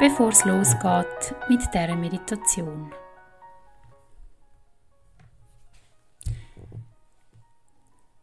bevor 0.00 0.30
es 0.30 0.44
losgeht 0.44 1.34
mit 1.48 1.60
dieser 1.72 1.94
Meditation. 1.94 2.92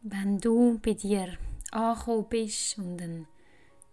Wenn 0.02 0.38
du 0.38 0.78
bei 0.80 0.92
dir 0.92 1.38
angekommen 1.70 2.26
bist 2.28 2.76
und 2.78 3.00
einen 3.00 3.26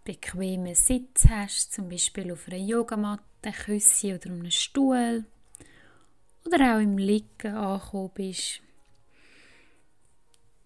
bequemen 0.04 0.76
Sitz 0.76 1.28
hast, 1.30 1.74
zum 1.74 1.88
Beispiel 1.88 2.32
auf 2.34 2.48
einer 2.48 2.58
Yogamatte, 2.58 3.52
Küsse 3.66 4.16
oder 4.16 4.30
einem 4.30 4.52
Stuhl, 4.52 5.26
oder 6.46 6.76
auch 6.76 6.80
im 6.80 6.98
Liegen 6.98 7.56
angekommen 7.56 8.12
bist, 8.14 8.62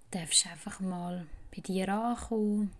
darfst 0.09 0.45
du 0.45 0.49
einfach 0.49 0.79
mal 0.79 1.27
bei 1.53 1.61
dir 1.61 1.89
ankommen 1.89 2.71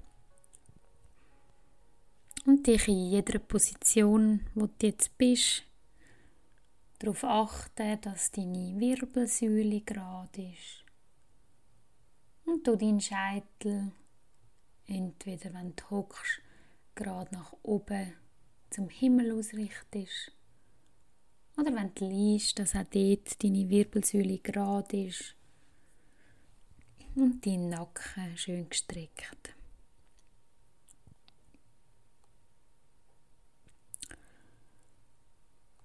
dich 2.64 2.88
in 2.88 3.12
jeder 3.12 3.40
Position, 3.40 4.42
wo 4.56 4.68
du 4.68 4.88
jetzt 4.88 5.18
bist, 5.18 5.64
darauf 7.00 7.24
achten, 7.24 8.00
dass 8.02 8.32
deine 8.32 8.80
Wirbelsäule 8.80 9.82
gerade 9.82 10.54
ist. 10.54 10.84
Und 12.46 12.66
du 12.68 12.76
deinen 12.76 13.02
Scheitel 13.02 13.92
entweder 14.88 15.54
wenn 15.54 15.76
du 15.76 15.90
hockst, 15.90 16.42
gerade 16.96 17.34
nach 17.34 17.54
oben 17.64 18.14
zum 18.70 18.90
Himmel 18.90 19.32
ausrichtest. 19.38 20.32
Oder 21.58 21.76
wenn 21.76 21.94
du 21.94 22.08
liest, 22.08 22.58
dass 22.60 22.76
auch 22.76 22.84
dort 22.90 23.44
deine 23.44 23.70
Wirbelsäule 23.70 24.40
gerade 24.40 25.06
ist. 25.06 25.36
Und 27.16 27.46
dein 27.46 27.70
Nacken 27.70 28.36
schön 28.38 28.68
gestreckt. 28.70 29.56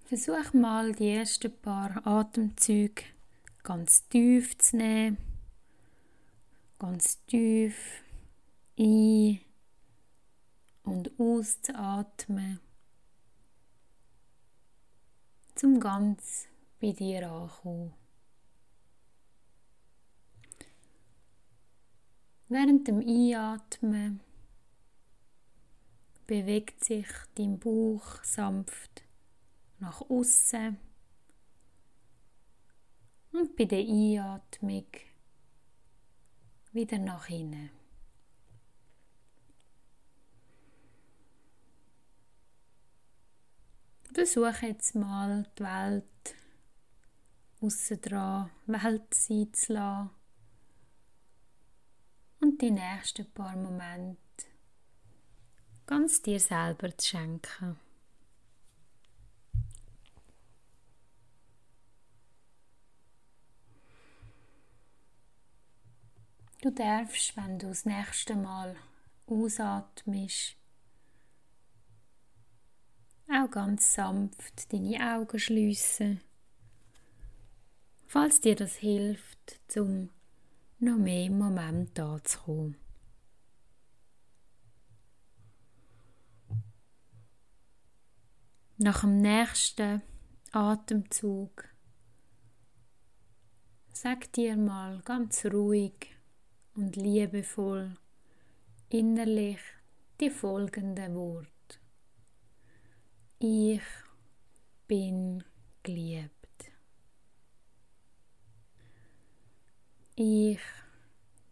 Versuch 0.09 0.53
mal 0.53 0.91
die 0.93 1.07
ersten 1.07 1.55
paar 1.61 2.01
Atemzüge 2.03 3.03
ganz 3.61 4.07
tief 4.07 4.57
zu 4.57 4.77
nehmen. 4.77 5.17
Ganz 6.79 7.23
tief 7.27 8.01
ein- 8.79 9.39
und 10.81 11.11
auszuatmen. 11.19 12.59
Zum 15.53 15.79
ganz 15.79 16.47
bei 16.81 16.91
dir 16.91 17.29
ankommen. 17.31 17.93
Während 22.47 22.87
dem 22.87 22.99
Einatmen 23.01 24.21
bewegt 26.25 26.83
sich 26.83 27.05
dein 27.35 27.59
Bauch 27.59 28.23
sanft 28.23 29.03
nach 29.79 30.01
außen 30.09 30.77
und 33.31 33.55
bei 33.55 33.65
der 33.65 33.79
Einatmung 33.79 34.87
wieder 36.71 36.97
nach 36.97 37.29
innen. 37.29 37.71
Versuche 44.13 44.67
jetzt 44.67 44.95
mal 44.95 45.45
die 45.57 45.63
Welt 45.63 46.35
aussen 47.61 48.01
dran 48.01 48.49
Welt 48.65 49.13
sein 49.13 49.53
zu 49.53 49.73
lassen 49.73 50.09
und 52.41 52.61
die 52.61 52.71
nächsten 52.71 53.31
paar 53.31 53.55
Momente 53.55 54.19
ganz 55.85 56.21
dir 56.21 56.39
selber 56.39 56.95
zu 56.97 57.09
schenken. 57.09 57.88
Du 66.61 66.71
darfst, 66.71 67.37
wenn 67.37 67.57
du 67.57 67.67
das 67.69 67.85
nächste 67.85 68.35
Mal 68.35 68.75
ausatmest, 69.27 70.57
auch 73.31 73.49
ganz 73.49 73.93
sanft 73.93 74.73
deine 74.73 75.15
Augen 75.15 75.39
schließen, 75.39 76.19
falls 78.07 78.41
dir 78.41 78.57
das 78.57 78.75
hilft, 78.75 79.61
zum 79.69 80.09
noch 80.79 80.97
mehr 80.97 81.27
im 81.27 81.37
Moment 81.37 81.97
da 81.97 82.21
zu 82.25 82.39
kommen. 82.39 82.75
Nach 88.79 88.99
dem 89.01 89.21
nächsten 89.21 90.01
Atemzug 90.51 91.69
sag 93.93 94.31
dir 94.33 94.57
mal 94.57 95.01
ganz 95.05 95.45
ruhig 95.45 96.18
und 96.79 96.95
liebevoll 96.95 97.93
innerlich 98.89 99.59
die 100.21 100.29
folgenden 100.29 101.13
Worte. 101.13 101.49
Ich 103.39 103.81
bin 104.87 105.43
geliebt. 105.83 106.71
Ich 110.15 110.59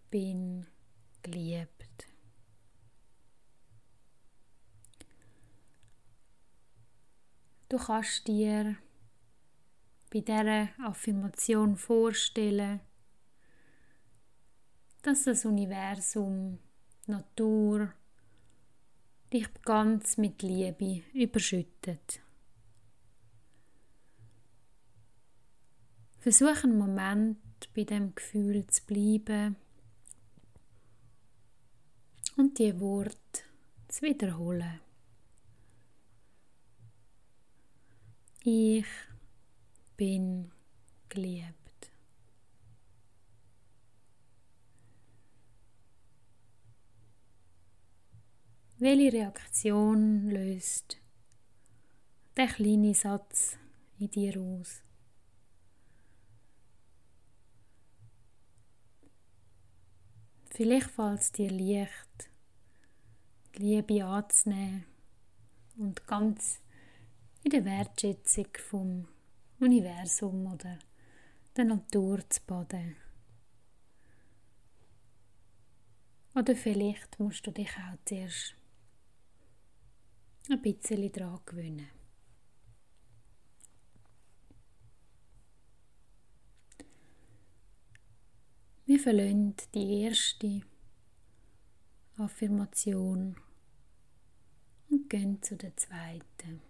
bin 0.10 0.66
geliebt. 1.22 2.08
Du 7.68 7.78
kannst 7.78 8.26
dir 8.30 8.78
bei 10.10 10.22
dieser 10.22 10.70
Affirmation 10.86 11.76
vorstellen, 11.76 12.80
dass 15.02 15.24
das 15.24 15.46
Universum, 15.46 16.60
Natur 17.06 17.94
dich 19.32 19.48
ganz 19.64 20.18
mit 20.18 20.42
Liebe 20.42 21.04
überschüttet. 21.14 22.22
Versuch 26.20 26.64
einen 26.64 26.78
Moment 26.78 27.38
bei 27.74 27.84
dem 27.84 28.14
Gefühl 28.14 28.68
zu 28.68 28.86
bleiben 28.86 29.56
und 32.36 32.60
die 32.60 32.80
Worte 32.80 33.44
zu 33.88 34.02
wiederholen. 34.02 34.80
Ich 38.44 38.86
bin 39.96 40.52
geliebt. 41.10 41.67
Welche 48.80 49.12
Reaktion 49.12 50.30
löst 50.30 50.98
der 52.36 52.46
kleine 52.46 52.94
Satz 52.94 53.58
in 53.98 54.12
dir 54.12 54.40
aus? 54.40 54.84
Vielleicht 60.52 60.92
fällt 60.92 61.22
es 61.22 61.32
dir 61.32 61.50
leicht, 61.50 62.30
die 63.56 63.64
Liebe 63.64 64.06
anzunehmen 64.06 64.86
und 65.78 66.06
ganz 66.06 66.60
in 67.42 67.50
der 67.50 67.66
Wertschätzung 67.66 68.50
vom 68.70 69.08
Universum 69.60 70.54
oder 70.54 70.78
der 71.56 71.66
Natur 71.66 72.20
zu 72.30 72.42
baden. 72.46 72.96
Oder 76.36 76.56
vielleicht 76.56 77.20
musst 77.20 77.48
du 77.48 77.50
dich 77.50 77.72
auch 77.72 77.98
zuerst 78.06 78.54
ein 80.50 80.62
bisschen 80.62 81.12
daran 81.12 81.40
gewöhnen. 81.46 81.88
Wir 88.86 89.00
verlassen 89.00 89.56
die 89.74 90.04
erste 90.04 90.62
Affirmation 92.18 93.36
und 94.90 95.10
gehen 95.10 95.42
zu 95.44 95.58
der 95.58 95.76
zweiten. 95.76 96.62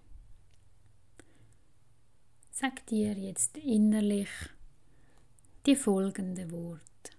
Sag 2.51 2.85
dir 2.87 3.13
jetzt 3.13 3.55
innerlich 3.57 4.29
die 5.67 5.75
folgenden 5.75 6.51
Worte. 6.51 7.11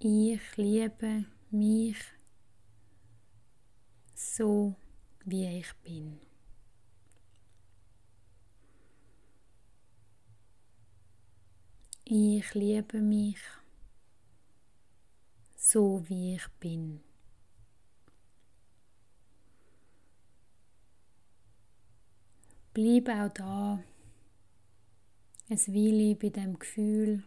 Ich 0.00 0.56
liebe 0.56 1.26
mich 1.52 1.98
so, 4.14 4.74
wie 5.24 5.58
ich 5.58 5.72
bin. 5.82 6.18
Ich 12.04 12.54
liebe 12.54 13.00
mich 13.00 13.38
so, 15.56 16.02
wie 16.08 16.34
ich 16.34 16.48
bin. 16.60 17.00
Bleib 22.74 23.08
auch 23.08 23.28
da 23.32 23.82
ein 25.48 25.58
Weile 25.58 26.14
bei 26.14 26.30
dem 26.30 26.58
Gefühl 26.58 27.22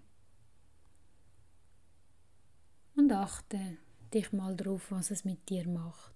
und 2.96 3.12
achte 3.12 3.78
dich 4.14 4.32
mal 4.32 4.56
drauf, 4.56 4.92
was 4.92 5.12
es 5.12 5.26
mit 5.26 5.50
dir 5.50 5.68
macht. 5.68 6.16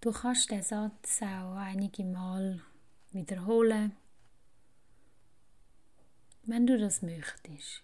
Du 0.00 0.12
kannst 0.12 0.50
den 0.50 0.62
Satz 0.62 1.22
auch 1.22 1.56
einige 1.56 2.04
Mal 2.04 2.60
wiederholen, 3.12 3.96
wenn 6.42 6.66
du 6.66 6.78
das 6.78 7.00
möchtest. 7.00 7.82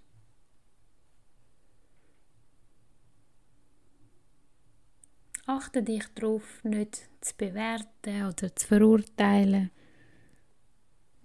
Achte 5.46 5.82
dich 5.82 6.04
darauf, 6.14 6.62
nicht 6.62 7.08
zu 7.22 7.34
bewerten 7.38 8.26
oder 8.26 8.54
zu 8.54 8.66
verurteilen, 8.66 9.70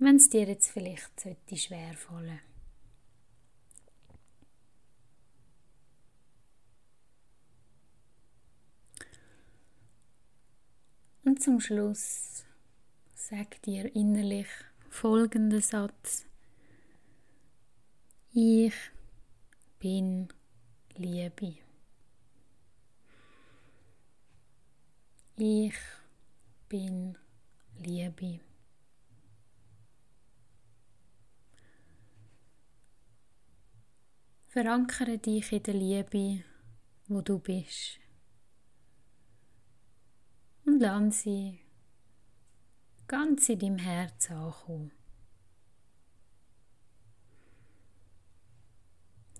wenn 0.05 0.17
es 0.17 0.29
dir 0.29 0.45
jetzt 0.45 0.69
vielleicht 0.69 1.19
schwerfallen 1.55 2.27
sollte. 2.27 2.39
Und 11.23 11.41
zum 11.41 11.59
Schluss 11.59 12.45
sag 13.15 13.59
dir 13.63 13.95
innerlich 13.95 14.45
folgenden 14.91 15.61
Satz. 15.61 16.27
Ich 18.31 18.75
bin 19.79 20.27
Liebe. 20.97 21.57
Ich 25.35 25.73
bin 26.69 27.17
Liebe. 27.79 28.39
Verankere 34.55 35.17
dich 35.17 35.51
in 35.51 35.63
der 35.63 35.73
Liebe, 35.73 36.41
wo 37.09 37.19
du 37.19 37.39
bist 37.39 37.99
und 40.65 40.79
lass 40.79 41.23
sie 41.23 41.59
ganz 43.05 43.49
in 43.49 43.59
deinem 43.59 43.77
Herz 43.79 44.31
ankommen. 44.31 44.93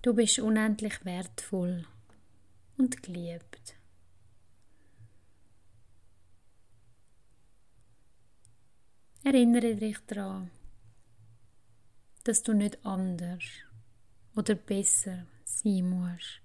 Du 0.02 0.12
bist 0.12 0.38
unendlich 0.38 1.02
wertvoll 1.06 1.86
und 2.76 3.02
geliebt. 3.02 3.74
Erinnere 9.24 9.76
dich 9.76 9.98
daran, 10.06 10.50
dass 12.24 12.42
du 12.42 12.52
nicht 12.52 12.84
anders 12.84 13.65
oder 14.36 14.54
besser 14.54 15.26
sein 15.44 15.88
musst, 15.88 16.40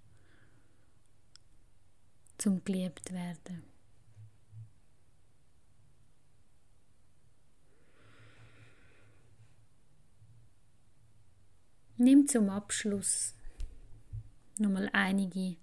zum 2.38 2.63
geliebt 2.63 3.11
werden. 3.13 3.63
Nimm 11.97 12.27
zum 12.27 12.49
Abschluss 12.49 13.35
nochmal 14.57 14.89
einige 14.91 15.57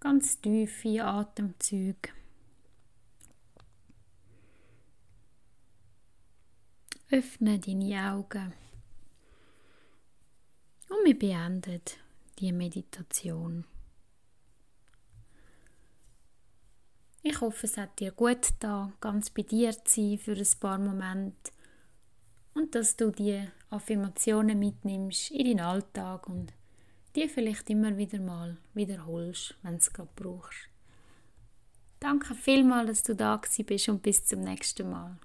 ganz 0.00 0.40
tiefe 0.40 1.04
Atemzüge. 1.04 2.10
Öffne 7.10 7.60
deine 7.60 8.12
Augen 8.12 8.52
und 11.04 11.10
wir 11.10 11.18
beenden 11.18 11.82
die 12.38 12.52
Meditation. 12.52 13.64
Ich 17.22 17.40
hoffe, 17.40 17.66
es 17.66 17.76
hat 17.76 18.00
dir 18.00 18.12
gut 18.12 18.48
da, 18.60 18.92
ganz 19.00 19.30
bei 19.30 19.42
dir 19.42 19.72
zu 19.72 20.00
sein 20.00 20.18
für 20.18 20.32
ein 20.32 20.60
paar 20.60 20.78
Momente 20.78 21.52
und 22.54 22.74
dass 22.74 22.96
du 22.96 23.10
die 23.10 23.46
Affirmationen 23.70 24.58
mitnimmst 24.58 25.30
in 25.30 25.44
deinen 25.44 25.60
Alltag 25.60 26.28
und 26.28 26.52
die 27.16 27.28
vielleicht 27.28 27.70
immer 27.70 27.96
wieder 27.96 28.20
mal 28.20 28.56
wiederholst, 28.74 29.56
wenn 29.62 29.76
es 29.76 29.92
gerade 29.92 30.10
brauchst. 30.16 30.68
Danke 32.00 32.34
vielmals, 32.34 32.88
dass 32.88 33.02
du 33.02 33.14
da 33.14 33.40
bist 33.66 33.88
und 33.88 34.02
bis 34.02 34.24
zum 34.24 34.40
nächsten 34.40 34.90
Mal. 34.90 35.18